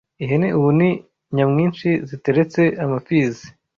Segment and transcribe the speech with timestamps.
[0.23, 0.89] Ihene ubu ni
[1.35, 3.45] nyamwinshi Ziteretse amapfizi: